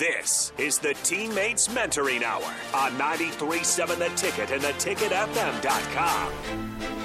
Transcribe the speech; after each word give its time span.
This 0.00 0.52
is 0.56 0.78
the 0.78 0.94
Teammates 1.02 1.68
Mentoring 1.68 2.22
Hour 2.22 2.50
on 2.72 2.92
93.7 2.92 3.98
The 3.98 4.08
Ticket 4.16 4.50
and 4.50 4.62
theticketfm.com. 4.62 6.99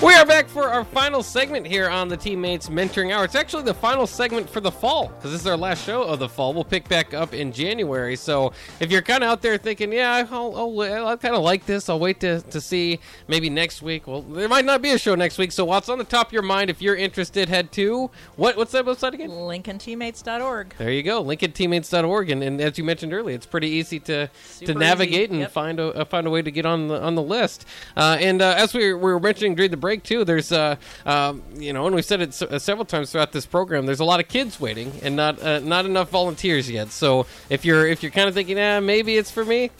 We 0.00 0.14
are 0.14 0.24
back 0.24 0.48
for 0.48 0.68
our 0.68 0.84
final 0.84 1.24
segment 1.24 1.66
here 1.66 1.90
on 1.90 2.06
the 2.06 2.16
Teammates 2.16 2.68
Mentoring 2.68 3.12
Hour. 3.12 3.24
It's 3.24 3.34
actually 3.34 3.64
the 3.64 3.74
final 3.74 4.06
segment 4.06 4.48
for 4.48 4.60
the 4.60 4.70
fall 4.70 5.08
because 5.08 5.32
this 5.32 5.40
is 5.40 5.46
our 5.48 5.56
last 5.56 5.84
show 5.84 6.02
of 6.02 6.20
the 6.20 6.28
fall. 6.28 6.54
We'll 6.54 6.62
pick 6.62 6.88
back 6.88 7.14
up 7.14 7.34
in 7.34 7.50
January. 7.50 8.14
So 8.14 8.52
if 8.78 8.92
you're 8.92 9.02
kind 9.02 9.24
of 9.24 9.30
out 9.30 9.42
there 9.42 9.58
thinking, 9.58 9.92
yeah, 9.92 10.24
I'll, 10.30 10.54
I'll, 10.56 10.80
I'll 10.82 11.16
kind 11.16 11.34
of 11.34 11.42
like 11.42 11.66
this, 11.66 11.88
I'll 11.88 11.98
wait 11.98 12.20
to, 12.20 12.40
to 12.42 12.60
see 12.60 13.00
maybe 13.26 13.50
next 13.50 13.82
week. 13.82 14.06
Well, 14.06 14.22
there 14.22 14.48
might 14.48 14.64
not 14.64 14.82
be 14.82 14.90
a 14.90 14.98
show 14.98 15.16
next 15.16 15.36
week. 15.36 15.50
So 15.50 15.64
what's 15.64 15.88
on 15.88 15.98
the 15.98 16.04
top 16.04 16.28
of 16.28 16.32
your 16.32 16.42
mind? 16.42 16.70
If 16.70 16.80
you're 16.80 16.94
interested, 16.94 17.48
head 17.48 17.72
to 17.72 18.08
what? 18.36 18.56
What's 18.56 18.70
that 18.72 18.84
website 18.84 19.14
again? 19.14 19.30
LincolnTeammates.org. 19.30 20.76
There 20.78 20.92
you 20.92 21.02
go, 21.02 21.24
LincolnTeammates.org, 21.24 22.30
and, 22.30 22.44
and 22.44 22.60
as 22.60 22.78
you 22.78 22.84
mentioned 22.84 23.12
earlier, 23.12 23.34
it's 23.34 23.46
pretty 23.46 23.70
easy 23.70 23.98
to 24.00 24.30
Super 24.44 24.74
to 24.74 24.78
navigate 24.78 25.30
easy, 25.30 25.32
and 25.32 25.40
yep. 25.40 25.50
find 25.50 25.80
a 25.80 26.04
find 26.04 26.28
a 26.28 26.30
way 26.30 26.40
to 26.40 26.52
get 26.52 26.66
on 26.66 26.86
the 26.86 27.02
on 27.02 27.16
the 27.16 27.22
list. 27.22 27.66
Uh, 27.96 28.16
and 28.20 28.40
uh, 28.40 28.54
as 28.56 28.72
we 28.74 28.92
were, 28.92 28.96
we 28.96 29.12
were 29.12 29.18
mentioning 29.18 29.56
during 29.56 29.72
the 29.72 29.76
break 29.76 29.87
too, 29.96 30.24
there's 30.24 30.52
uh, 30.52 30.76
um, 31.06 31.42
you 31.56 31.72
know, 31.72 31.86
and 31.86 31.94
we've 31.94 32.04
said 32.04 32.20
it 32.20 32.28
s- 32.28 32.42
uh, 32.42 32.58
several 32.58 32.84
times 32.84 33.10
throughout 33.12 33.32
this 33.32 33.46
program. 33.46 33.86
There's 33.86 34.00
a 34.00 34.04
lot 34.04 34.20
of 34.20 34.28
kids 34.28 34.60
waiting, 34.60 34.92
and 35.02 35.16
not 35.16 35.40
uh, 35.42 35.60
not 35.60 35.86
enough 35.86 36.10
volunteers 36.10 36.70
yet. 36.70 36.90
So 36.90 37.26
if 37.48 37.64
you're 37.64 37.86
if 37.86 38.02
you're 38.02 38.12
kind 38.12 38.28
of 38.28 38.34
thinking, 38.34 38.58
ah, 38.60 38.80
maybe 38.80 39.16
it's 39.16 39.30
for 39.30 39.44
me. 39.44 39.70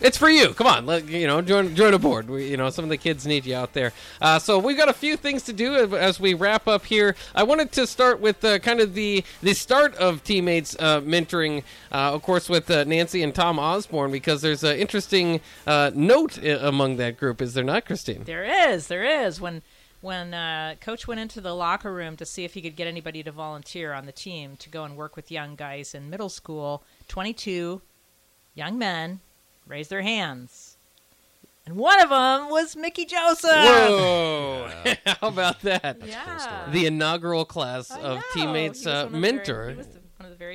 It's 0.00 0.18
for 0.18 0.28
you. 0.28 0.52
Come 0.52 0.66
on, 0.66 0.84
let, 0.84 1.06
you 1.08 1.26
know, 1.26 1.40
join 1.40 1.74
join 1.74 1.94
aboard. 1.94 2.28
We, 2.28 2.48
you 2.50 2.56
know, 2.56 2.68
some 2.68 2.84
of 2.84 2.90
the 2.90 2.98
kids 2.98 3.26
need 3.26 3.46
you 3.46 3.54
out 3.54 3.72
there. 3.72 3.92
Uh, 4.20 4.38
so 4.38 4.58
we've 4.58 4.76
got 4.76 4.90
a 4.90 4.92
few 4.92 5.16
things 5.16 5.42
to 5.44 5.52
do 5.54 5.74
as- 5.96 6.20
we 6.20 6.34
wrap 6.34 6.68
up 6.68 6.84
here. 6.84 7.16
I 7.34 7.42
wanted 7.44 7.72
to 7.72 7.86
start 7.86 8.20
with 8.20 8.44
uh, 8.44 8.58
kind 8.58 8.80
of 8.80 8.94
the 8.94 9.24
the 9.42 9.54
start 9.54 9.94
of 9.96 10.22
teammates 10.22 10.76
uh, 10.78 11.00
mentoring, 11.00 11.62
uh, 11.90 12.12
of 12.12 12.22
course, 12.22 12.48
with 12.48 12.70
uh, 12.70 12.84
Nancy 12.84 13.22
and 13.22 13.34
Tom 13.34 13.58
Osborne, 13.58 14.10
because 14.10 14.42
there's 14.42 14.64
an 14.64 14.76
interesting 14.78 15.40
uh, 15.66 15.90
note 15.94 16.38
among 16.44 16.96
that 16.96 17.16
group. 17.16 17.40
Is 17.40 17.54
there 17.54 17.64
not, 17.64 17.86
Christine? 17.86 18.24
There 18.24 18.44
is, 18.44 18.88
there 18.88 19.04
is. 19.04 19.40
When 19.40 19.62
when 20.02 20.34
uh, 20.34 20.74
coach 20.80 21.08
went 21.08 21.20
into 21.20 21.40
the 21.40 21.54
locker 21.54 21.92
room 21.92 22.16
to 22.16 22.26
see 22.26 22.44
if 22.44 22.54
he 22.54 22.60
could 22.60 22.76
get 22.76 22.86
anybody 22.86 23.22
to 23.22 23.32
volunteer 23.32 23.94
on 23.94 24.04
the 24.04 24.12
team 24.12 24.56
to 24.58 24.68
go 24.68 24.84
and 24.84 24.96
work 24.96 25.16
with 25.16 25.30
young 25.30 25.56
guys 25.56 25.94
in 25.94 26.10
middle 26.10 26.28
school, 26.28 26.84
22 27.08 27.80
young 28.54 28.78
men 28.78 29.20
raised 29.66 29.90
their 29.90 30.02
hands. 30.02 30.76
And 31.66 31.76
one 31.76 32.00
of 32.00 32.10
them 32.10 32.48
was 32.48 32.76
Mickey 32.76 33.04
Joseph. 33.04 33.50
Whoa! 33.50 34.70
How 35.06 35.28
about 35.28 35.62
that? 35.62 35.98
Yeah. 36.06 36.68
The 36.70 36.86
inaugural 36.86 37.44
class 37.44 37.90
I 37.90 38.00
of 38.00 38.16
know. 38.18 38.22
teammates 38.34 38.80
He 38.80 38.86
was 38.86 38.94
uh, 38.94 39.06
one 39.06 39.14
of 39.14 39.20
mentor. 39.20 39.72
Very, 39.72 39.86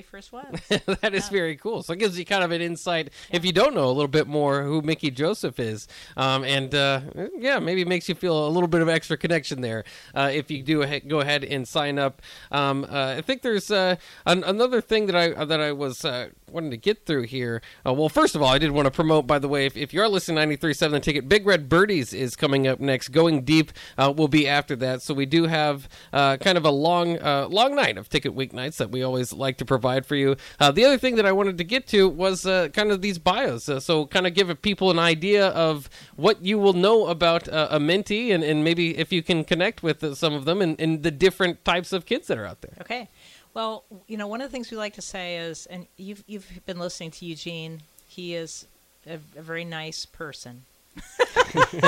very 0.02 0.22
first 0.22 0.32
ones. 0.32 0.60
that 1.02 1.14
is 1.14 1.30
very 1.30 1.56
cool. 1.56 1.84
So 1.84 1.94
it 1.94 2.00
gives 2.00 2.18
you 2.18 2.26
kind 2.26 2.44
of 2.44 2.52
an 2.52 2.62
insight, 2.62 3.10
if 3.32 3.46
you 3.46 3.52
don't 3.52 3.74
know 3.74 3.86
a 3.86 3.92
little 3.92 4.08
bit 4.08 4.28
more, 4.28 4.64
who 4.64 4.82
Mickey 4.82 5.12
Joseph 5.12 5.60
is, 5.60 5.88
um, 6.18 6.44
and 6.44 6.74
uh, 6.74 7.02
yeah, 7.38 7.60
maybe 7.60 7.82
it 7.82 7.88
makes 7.88 8.10
you 8.10 8.16
feel 8.16 8.48
a 8.48 8.50
little 8.50 8.68
bit 8.68 8.82
of 8.82 8.90
extra 8.90 9.18
connection 9.18 9.62
there 9.62 9.84
uh, 10.16 10.30
if 10.34 10.50
you 10.50 10.64
do 10.64 10.84
ha- 10.84 11.02
go 11.08 11.20
ahead 11.20 11.44
and 11.44 11.68
sign 11.68 12.00
up. 12.00 12.22
Um, 12.52 12.86
uh, 12.90 13.16
I 13.18 13.22
think 13.22 13.42
there's 13.42 13.70
uh, 13.72 13.96
an- 14.26 14.44
another 14.44 14.82
thing 14.82 15.06
that 15.08 15.16
I 15.16 15.46
that 15.46 15.60
I 15.60 15.72
was 15.72 16.04
uh, 16.06 16.30
wanting 16.52 16.72
to 16.72 16.78
get 16.78 17.06
through 17.06 17.24
here. 17.24 17.62
Uh, 17.86 17.94
well, 17.94 18.10
first 18.10 18.36
of 18.36 18.42
all, 18.42 18.50
I 18.50 18.58
did 18.58 18.72
want 18.72 18.86
to 18.86 18.92
promote, 18.92 19.28
by 19.28 19.40
the 19.40 19.48
way, 19.48 19.66
if, 19.66 19.76
if 19.78 19.94
you 19.94 20.02
are 20.02 20.10
listening 20.10 20.38
to 20.50 20.68
93.7 20.68 20.92
The 20.92 21.00
Ticket, 21.00 21.30
Big 21.30 21.46
Red 21.46 21.70
Birdies 21.70 22.14
is 22.14 22.36
coming 22.36 22.68
up 22.68 22.80
next. 22.80 23.10
Going 23.10 23.44
Deep 23.44 23.72
uh, 23.98 24.14
will 24.16 24.28
be 24.28 24.48
after 24.48 24.76
that. 24.78 25.02
So 25.02 25.14
we 25.14 25.26
do 25.26 25.46
have 25.46 25.88
uh, 26.14 26.38
kind 26.38 26.58
of 26.58 26.66
a 26.66 26.72
long, 26.72 27.18
uh, 27.20 27.48
long 27.50 27.76
night 27.76 27.98
of 27.98 28.10
ticket 28.10 28.36
weeknights 28.36 28.78
that 28.78 28.92
we 28.92 29.04
always 29.04 29.34
like 29.34 29.58
to 29.58 29.66
provide 29.66 29.91
for 30.00 30.16
you. 30.16 30.38
Uh, 30.60 30.72
the 30.72 30.86
other 30.86 30.98
thing 30.98 31.16
that 31.16 31.26
I 31.26 31.32
wanted 31.32 31.58
to 31.58 31.64
get 31.64 31.88
to 31.88 32.08
was 32.08 32.46
uh, 32.46 32.70
kind 32.70 32.92
of 32.92 33.02
these 33.02 33.18
bios. 33.20 33.68
Uh, 33.68 33.80
so 33.80 34.06
kind 34.06 34.26
of 34.26 34.34
give 34.34 34.62
people 34.62 34.90
an 34.90 35.00
idea 35.00 35.48
of 35.50 35.90
what 36.16 36.44
you 36.44 36.58
will 36.58 36.74
know 36.74 37.08
about 37.08 37.48
uh, 37.50 37.68
a 37.70 37.80
mentee 37.80 38.34
and, 38.34 38.44
and 38.44 38.64
maybe 38.64 38.98
if 38.98 39.12
you 39.12 39.22
can 39.22 39.44
connect 39.44 39.84
with 39.84 40.04
uh, 40.04 40.16
some 40.16 40.34
of 40.34 40.46
them 40.46 40.62
and, 40.62 40.80
and 40.80 41.04
the 41.04 41.12
different 41.12 41.64
types 41.66 41.92
of 41.92 42.06
kids 42.06 42.28
that 42.28 42.38
are 42.38 42.46
out 42.46 42.62
there. 42.62 42.74
Okay. 42.82 43.10
Well, 43.54 43.84
you 44.08 44.18
know, 44.18 44.28
one 44.28 44.42
of 44.42 44.50
the 44.50 44.52
things 44.52 44.72
we 44.72 44.78
like 44.78 44.94
to 44.94 45.02
say 45.02 45.38
is, 45.38 45.66
and 45.66 45.86
you've 45.98 46.24
you've 46.26 46.48
been 46.66 46.80
listening 46.80 47.12
to 47.12 47.26
Eugene. 47.26 47.82
He 48.08 48.34
is 48.34 48.66
a, 49.06 49.16
a 49.16 49.42
very 49.42 49.66
nice 49.66 50.06
person. 50.06 50.64
you 51.54 51.82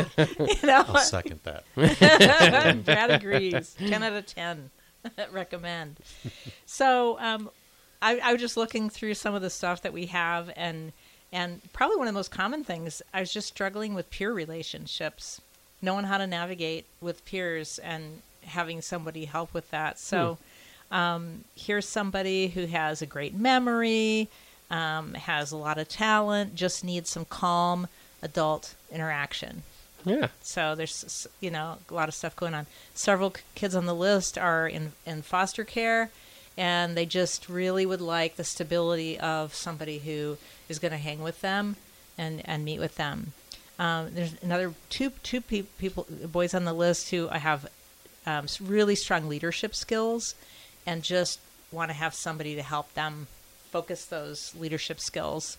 know, 0.64 0.86
I'll 0.88 0.98
second 0.98 1.40
that. 1.44 1.64
Brad 2.86 3.12
agrees. 3.12 3.76
Ten 3.78 4.04
out 4.04 4.14
of 4.14 4.26
ten. 4.26 4.72
Recommend. 5.32 6.00
So, 6.66 7.20
um, 7.20 7.50
I, 8.04 8.20
I 8.22 8.32
was 8.34 8.42
just 8.42 8.58
looking 8.58 8.90
through 8.90 9.14
some 9.14 9.34
of 9.34 9.42
the 9.42 9.50
stuff 9.50 9.82
that 9.84 9.94
we 9.94 10.08
have, 10.08 10.52
and 10.56 10.92
and 11.32 11.62
probably 11.72 11.96
one 11.96 12.08
of 12.08 12.14
the 12.14 12.20
most 12.20 12.32
common 12.32 12.64
things. 12.64 13.02
I 13.14 13.22
was 13.22 13.32
just 13.34 13.48
struggling 13.48 13.94
with 13.94 14.10
peer 14.12 14.34
relationships, 14.34 15.42
knowing 15.82 16.06
how 16.06 16.18
to 16.18 16.28
navigate 16.28 16.86
with 17.00 17.24
peers, 17.26 17.80
and 17.80 18.22
having 18.46 18.82
somebody 18.82 19.26
help 19.26 19.54
with 19.54 19.72
that. 19.72 19.98
So, 20.00 20.38
um, 20.92 21.46
here's 21.56 21.88
somebody 21.88 22.50
who 22.50 22.66
has 22.66 23.02
a 23.02 23.06
great 23.06 23.34
memory, 23.34 24.28
um, 24.70 25.14
has 25.14 25.54
a 25.54 25.58
lot 25.58 25.78
of 25.78 25.88
talent, 25.88 26.56
just 26.56 26.84
needs 26.84 27.10
some 27.10 27.26
calm 27.26 27.88
adult 28.22 28.76
interaction. 28.92 29.64
Yeah. 30.06 30.28
So 30.42 30.76
there's 30.76 31.26
you 31.40 31.50
know 31.50 31.78
a 31.90 31.94
lot 31.94 32.10
of 32.10 32.16
stuff 32.16 32.36
going 32.36 32.54
on. 32.54 32.66
Several 32.94 33.34
kids 33.56 33.76
on 33.76 33.86
the 33.86 33.96
list 33.96 34.38
are 34.38 34.68
in 34.68 34.92
in 35.06 35.22
foster 35.22 35.64
care, 35.64 36.12
and 36.58 36.96
they 36.96 37.06
just 37.06 37.50
really 37.50 37.86
would 37.86 38.02
like 38.02 38.36
the 38.36 38.44
stability 38.44 39.20
of 39.20 39.54
somebody 39.56 40.00
who 40.00 40.38
is 40.70 40.80
going 40.80 40.92
to 40.92 40.98
hang 40.98 41.22
with 41.22 41.42
them 41.42 41.76
and 42.18 42.42
and 42.46 42.64
meet 42.64 42.80
with 42.80 42.96
them. 42.96 43.34
Um, 43.80 44.14
there's 44.14 44.36
another 44.42 44.74
two 44.90 45.12
two 45.24 45.42
pe- 45.42 45.64
people 45.80 46.06
boys 46.32 46.54
on 46.54 46.66
the 46.66 46.74
list 46.74 47.10
who 47.10 47.28
I 47.30 47.40
have 47.40 47.68
um, 48.26 48.46
really 48.62 48.96
strong 48.96 49.28
leadership 49.28 49.76
skills, 49.76 50.36
and 50.86 51.04
just 51.04 51.40
want 51.72 51.90
to 51.90 51.94
have 51.96 52.14
somebody 52.14 52.56
to 52.56 52.62
help 52.62 52.94
them 52.94 53.28
focus 53.72 54.06
those 54.06 54.54
leadership 54.56 55.00
skills 55.00 55.58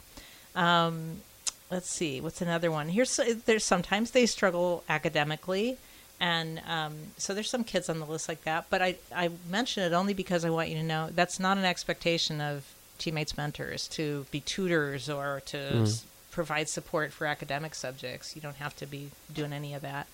Um, 0.54 1.22
let's 1.70 1.90
see 1.90 2.20
what's 2.20 2.40
another 2.40 2.70
one 2.70 2.88
here's 2.90 3.18
there's 3.46 3.64
sometimes 3.64 4.12
they 4.12 4.26
struggle 4.26 4.84
academically 4.88 5.76
and 6.20 6.60
um, 6.68 6.94
so 7.16 7.34
there's 7.34 7.50
some 7.50 7.64
kids 7.64 7.88
on 7.88 7.98
the 8.00 8.06
list 8.06 8.28
like 8.28 8.42
that 8.44 8.66
but 8.70 8.80
I, 8.82 8.96
I 9.14 9.30
mention 9.50 9.82
it 9.82 9.92
only 9.92 10.14
because 10.14 10.44
i 10.44 10.50
want 10.50 10.68
you 10.68 10.76
to 10.76 10.82
know 10.82 11.10
that's 11.12 11.40
not 11.40 11.58
an 11.58 11.64
expectation 11.64 12.40
of 12.40 12.64
teammates 12.98 13.36
mentors 13.36 13.88
to 13.88 14.24
be 14.30 14.40
tutors 14.40 15.10
or 15.10 15.42
to 15.46 15.58
s- 15.58 16.04
provide 16.30 16.68
support 16.68 17.12
for 17.12 17.26
academic 17.26 17.74
subjects 17.74 18.34
you 18.36 18.42
don't 18.42 18.56
have 18.56 18.76
to 18.76 18.86
be 18.86 19.10
doing 19.32 19.52
any 19.52 19.74
of 19.74 19.82
that 19.82 20.06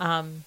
um, 0.00 0.44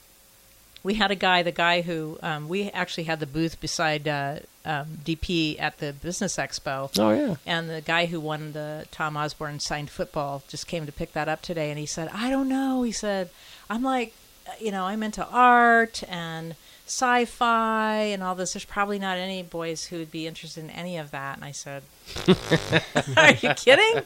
we 0.83 0.93
had 0.93 1.11
a 1.11 1.15
guy, 1.15 1.41
the 1.43 1.51
guy 1.51 1.81
who 1.81 2.17
um, 2.21 2.47
we 2.47 2.69
actually 2.69 3.05
had 3.05 3.19
the 3.19 3.25
booth 3.25 3.59
beside 3.59 4.07
uh, 4.07 4.39
um, 4.63 4.85
DP 5.03 5.59
at 5.59 5.79
the 5.79 5.91
Business 5.91 6.37
Expo. 6.37 6.89
Oh, 6.99 7.11
yeah. 7.11 7.35
And 7.45 7.69
the 7.69 7.81
guy 7.81 8.05
who 8.05 8.19
won 8.21 8.53
the 8.53 8.85
Tom 8.91 9.17
Osborne 9.17 9.59
signed 9.59 9.89
football 9.89 10.43
just 10.47 10.67
came 10.67 10.85
to 10.85 10.91
pick 10.91 11.13
that 11.13 11.27
up 11.27 11.41
today, 11.41 11.69
and 11.71 11.79
he 11.79 11.85
said, 11.87 12.09
"I 12.13 12.29
don't 12.29 12.47
know." 12.47 12.83
He 12.83 12.91
said, 12.91 13.29
"I'm 13.69 13.83
like, 13.83 14.13
you 14.59 14.71
know, 14.71 14.85
I'm 14.85 15.03
into 15.03 15.25
art 15.27 16.03
and 16.07 16.55
sci-fi 16.85 17.95
and 17.95 18.23
all 18.23 18.35
this. 18.35 18.53
There's 18.53 18.65
probably 18.65 18.99
not 18.99 19.17
any 19.17 19.43
boys 19.43 19.85
who 19.85 19.97
would 19.97 20.11
be 20.11 20.27
interested 20.27 20.63
in 20.63 20.69
any 20.69 20.97
of 20.97 21.11
that." 21.11 21.35
And 21.35 21.45
I 21.45 21.51
said, 21.51 21.83
"Are 23.17 23.33
you 23.33 23.53
kidding?" 23.53 24.03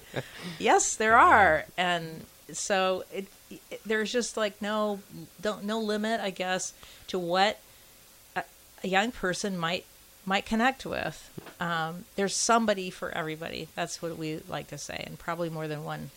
yes, 0.59 0.95
there 0.95 1.17
are, 1.17 1.65
and 1.77 2.25
so 2.51 3.03
it, 3.13 3.27
it 3.49 3.81
there's 3.85 4.11
just 4.11 4.37
like 4.37 4.61
no 4.61 4.99
don't 5.41 5.63
no 5.63 5.79
limit, 5.79 6.19
I 6.21 6.29
guess, 6.29 6.73
to 7.07 7.19
what 7.19 7.59
a, 8.35 8.43
a 8.83 8.87
young 8.87 9.11
person 9.11 9.57
might 9.57 9.85
might 10.25 10.45
connect 10.45 10.85
with. 10.85 11.29
Um, 11.59 12.05
there's 12.15 12.35
somebody 12.35 12.89
for 12.89 13.11
everybody. 13.11 13.67
That's 13.75 14.01
what 14.01 14.17
we 14.17 14.39
like 14.47 14.67
to 14.67 14.77
say, 14.77 15.03
and 15.05 15.17
probably 15.17 15.49
more 15.49 15.67
than 15.67 15.83
one 15.83 16.11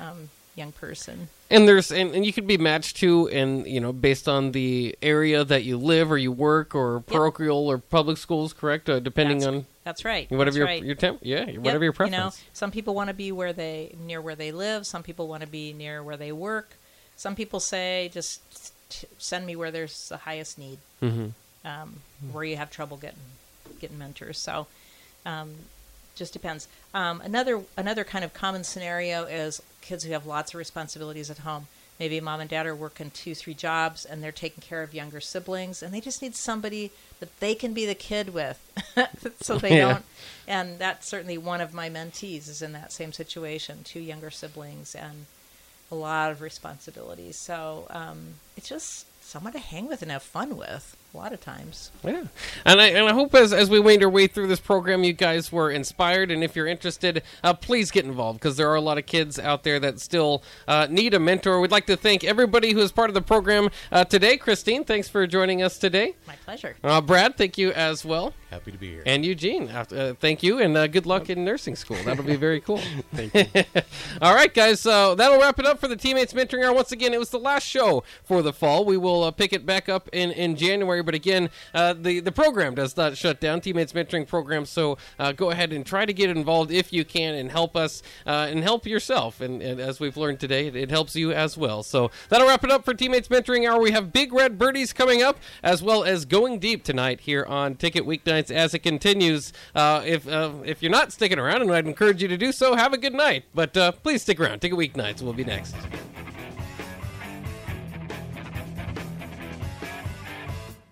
um, 0.00 0.30
young 0.56 0.72
person. 0.72 1.28
And 1.50 1.68
there's 1.68 1.92
and, 1.92 2.12
and 2.14 2.26
you 2.26 2.32
could 2.32 2.46
be 2.46 2.56
matched 2.58 2.96
to 2.96 3.28
and 3.28 3.66
you 3.66 3.80
know 3.80 3.92
based 3.92 4.26
on 4.28 4.50
the 4.52 4.96
area 5.02 5.44
that 5.44 5.62
you 5.62 5.76
live 5.78 6.10
or 6.10 6.18
you 6.18 6.32
work 6.32 6.74
or 6.74 7.00
parochial 7.00 7.68
or 7.68 7.78
public 7.78 8.16
schools, 8.16 8.52
correct? 8.52 8.88
Uh, 8.90 8.98
depending 8.98 9.38
That's, 9.38 9.46
on 9.48 9.66
that's 9.84 10.04
right. 10.04 10.28
whatever 10.30 10.44
that's 10.46 10.56
your 10.56 10.66
right. 10.66 10.82
your 10.82 10.94
temp, 10.96 11.20
yeah, 11.22 11.46
Yep, 11.46 11.58
whatever 11.58 11.84
your 11.84 11.92
You 11.92 11.96
preference. 11.96 12.36
know, 12.40 12.44
some 12.52 12.70
people 12.72 12.94
want 12.94 13.08
to 13.08 13.14
be 13.14 13.30
where 13.30 13.52
they 13.52 13.94
near 14.04 14.20
where 14.20 14.34
they 14.34 14.50
live. 14.50 14.86
Some 14.86 15.02
people 15.04 15.28
want 15.28 15.42
to 15.42 15.46
be 15.48 15.72
near 15.72 16.02
where 16.02 16.16
they 16.16 16.32
work. 16.32 16.70
Some 17.16 17.36
people 17.36 17.60
say 17.60 18.10
just 18.12 18.40
t- 18.90 19.06
send 19.18 19.46
me 19.46 19.54
where 19.56 19.70
there's 19.70 20.08
the 20.08 20.16
highest 20.18 20.58
need, 20.58 20.78
Mhm. 21.02 21.32
um, 21.64 22.00
where 22.32 22.44
you 22.44 22.56
have 22.56 22.70
trouble 22.70 22.96
getting 22.96 23.20
getting 23.80 23.98
mentors. 23.98 24.38
So, 24.38 24.66
um, 25.24 25.54
just 26.16 26.32
depends. 26.32 26.66
Um, 26.92 27.20
another 27.20 27.62
another 27.76 28.02
kind 28.04 28.24
of 28.24 28.34
common 28.34 28.64
scenario 28.64 29.24
is 29.24 29.62
kids 29.80 30.02
who 30.04 30.12
have 30.12 30.26
lots 30.26 30.52
of 30.52 30.58
responsibilities 30.58 31.30
at 31.30 31.38
home. 31.38 31.68
maybe 32.00 32.20
mom 32.20 32.40
and 32.40 32.50
dad 32.50 32.66
are 32.66 32.74
working 32.74 33.10
two, 33.10 33.34
three 33.34 33.54
jobs 33.54 34.04
and 34.04 34.22
they're 34.22 34.32
taking 34.32 34.60
care 34.62 34.82
of 34.82 34.92
younger 34.92 35.20
siblings 35.20 35.82
and 35.82 35.94
they 35.94 36.00
just 36.00 36.20
need 36.20 36.34
somebody 36.34 36.90
that 37.20 37.38
they 37.40 37.54
can 37.54 37.72
be 37.72 37.86
the 37.86 37.94
kid 37.94 38.34
with 38.34 38.58
so 39.40 39.56
they 39.58 39.70
Yeah. 39.76 39.92
don't. 39.92 40.04
And 40.48 40.78
that's 40.78 41.08
certainly 41.08 41.38
one 41.38 41.60
of 41.60 41.72
my 41.72 41.88
mentees 41.88 42.48
is 42.48 42.60
in 42.62 42.72
that 42.72 42.92
same 42.92 43.12
situation 43.12 43.82
two 43.84 44.00
younger 44.00 44.30
siblings 44.30 44.94
and 44.94 45.26
a 45.90 45.94
lot 45.94 46.32
of 46.32 46.42
responsibilities. 46.42 47.38
So 47.38 47.86
um, 47.90 48.34
it's 48.56 48.68
just 48.68 49.06
someone 49.22 49.52
to 49.52 49.58
hang 49.60 49.86
with 49.88 50.02
and 50.02 50.10
have 50.10 50.22
fun 50.22 50.56
with 50.56 50.96
a 51.12 51.16
lot 51.16 51.32
of 51.32 51.40
times. 51.40 51.90
Yeah, 52.04 52.24
and 52.64 52.80
I 52.80 52.86
and 52.88 53.08
I 53.08 53.12
hope 53.12 53.34
as 53.34 53.52
as 53.52 53.70
we 53.70 53.80
wind 53.80 54.02
our 54.02 54.08
way 54.08 54.26
through 54.26 54.48
this 54.48 54.60
program, 54.60 55.04
you 55.04 55.12
guys 55.12 55.50
were 55.50 55.70
inspired. 55.70 56.30
And 56.30 56.44
if 56.44 56.54
you're 56.54 56.66
interested, 56.66 57.22
uh, 57.42 57.54
please 57.54 57.90
get 57.90 58.04
involved 58.04 58.38
because 58.38 58.56
there 58.56 58.70
are 58.70 58.74
a 58.74 58.80
lot 58.80 58.98
of 58.98 59.06
kids 59.06 59.38
out 59.38 59.62
there 59.64 59.80
that 59.80 60.00
still 60.00 60.42
uh, 60.68 60.86
need 60.90 61.14
a 61.14 61.20
mentor. 61.20 61.60
We'd 61.60 61.70
like 61.70 61.86
to 61.86 61.96
thank 61.96 62.24
everybody 62.24 62.72
who 62.72 62.80
is 62.80 62.92
part 62.92 63.10
of 63.10 63.14
the 63.14 63.22
program 63.22 63.70
uh, 63.90 64.04
today. 64.04 64.36
Christine, 64.36 64.84
thanks 64.84 65.08
for 65.08 65.26
joining 65.26 65.62
us 65.62 65.78
today. 65.78 66.14
My 66.26 66.36
pleasure. 66.44 66.76
Uh, 66.84 67.00
Brad, 67.00 67.36
thank 67.36 67.58
you 67.58 67.72
as 67.72 68.04
well. 68.04 68.34
Happy 68.50 68.70
to 68.70 68.78
be 68.78 68.90
here. 68.90 69.02
And 69.04 69.24
Eugene, 69.24 69.68
uh, 69.68 70.14
thank 70.20 70.42
you, 70.42 70.60
and 70.60 70.76
uh, 70.76 70.86
good 70.86 71.04
luck 71.04 71.28
in 71.28 71.44
nursing 71.44 71.74
school. 71.74 71.96
That'll 72.04 72.24
be 72.24 72.36
very 72.36 72.60
cool. 72.60 72.80
Thank 73.12 73.34
you. 73.34 73.64
All 74.22 74.34
right, 74.34 74.54
guys. 74.54 74.80
So 74.80 75.16
that'll 75.16 75.40
wrap 75.40 75.58
it 75.58 75.66
up 75.66 75.80
for 75.80 75.88
the 75.88 75.96
Teammates 75.96 76.32
Mentoring 76.32 76.64
Hour. 76.64 76.72
Once 76.72 76.92
again, 76.92 77.12
it 77.12 77.18
was 77.18 77.30
the 77.30 77.40
last 77.40 77.66
show 77.66 78.04
for 78.22 78.42
the 78.42 78.52
fall. 78.52 78.84
We 78.84 78.96
will 78.96 79.24
uh, 79.24 79.30
pick 79.32 79.52
it 79.52 79.66
back 79.66 79.88
up 79.88 80.08
in, 80.12 80.30
in 80.30 80.54
January. 80.54 80.95
But 81.02 81.14
again, 81.14 81.50
uh, 81.74 81.94
the 81.94 82.20
the 82.20 82.32
program 82.32 82.74
does 82.74 82.96
not 82.96 83.16
shut 83.16 83.40
down. 83.40 83.60
Teammates 83.60 83.92
Mentoring 83.92 84.26
Program. 84.26 84.64
So 84.66 84.98
uh, 85.18 85.32
go 85.32 85.50
ahead 85.50 85.72
and 85.72 85.84
try 85.84 86.06
to 86.06 86.12
get 86.12 86.30
involved 86.30 86.70
if 86.70 86.92
you 86.92 87.04
can, 87.04 87.34
and 87.34 87.50
help 87.50 87.76
us 87.76 88.02
uh, 88.26 88.48
and 88.50 88.62
help 88.62 88.86
yourself. 88.86 89.40
And, 89.40 89.62
and 89.62 89.80
as 89.80 90.00
we've 90.00 90.16
learned 90.16 90.40
today, 90.40 90.68
it, 90.68 90.76
it 90.76 90.90
helps 90.90 91.16
you 91.16 91.32
as 91.32 91.56
well. 91.56 91.82
So 91.82 92.10
that'll 92.28 92.46
wrap 92.46 92.64
it 92.64 92.70
up 92.70 92.84
for 92.84 92.94
Teammates 92.94 93.28
Mentoring 93.28 93.68
Hour. 93.68 93.80
We 93.80 93.90
have 93.92 94.12
Big 94.12 94.32
Red 94.32 94.58
Birdies 94.58 94.92
coming 94.92 95.22
up, 95.22 95.38
as 95.62 95.82
well 95.82 96.04
as 96.04 96.24
Going 96.24 96.58
Deep 96.58 96.84
tonight 96.84 97.20
here 97.20 97.44
on 97.44 97.76
Ticket 97.76 98.04
Weeknights 98.06 98.50
as 98.50 98.74
it 98.74 98.80
continues. 98.80 99.52
Uh, 99.74 100.02
if 100.04 100.26
uh, 100.28 100.52
if 100.64 100.82
you're 100.82 100.92
not 100.92 101.12
sticking 101.12 101.38
around, 101.38 101.62
and 101.62 101.72
I'd 101.72 101.86
encourage 101.86 102.22
you 102.22 102.28
to 102.28 102.36
do 102.36 102.52
so, 102.52 102.74
have 102.74 102.92
a 102.92 102.98
good 102.98 103.14
night. 103.14 103.44
But 103.54 103.74
please 104.02 104.22
stick 104.22 104.40
around. 104.40 104.60
Ticket 104.60 104.78
Weeknights 104.78 105.22
will 105.22 105.32
be 105.32 105.44
next. 105.44 105.74